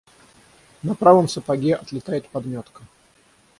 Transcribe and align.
На 0.81 0.95
правом 0.95 1.27
сапоге 1.27 1.75
отлетает 1.75 2.27
подметка. 2.27 2.83